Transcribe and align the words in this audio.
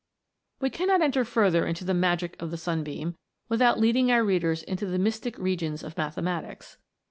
We 0.59 0.71
cannot 0.71 1.03
enter 1.03 1.23
fui'ther 1.23 1.63
into 1.67 1.85
the 1.85 1.93
Magic 1.93 2.35
of 2.41 2.49
the 2.49 2.57
Sunbeam 2.57 3.17
without 3.49 3.79
leading 3.79 4.11
our 4.11 4.23
readers 4.23 4.63
into 4.63 4.87
the 4.87 4.97
mystic 4.97 5.37
regions 5.37 5.83
of 5.83 5.95
mathematics. 5.95 6.79